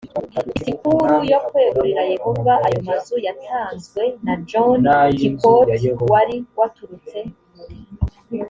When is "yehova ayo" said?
2.13-2.79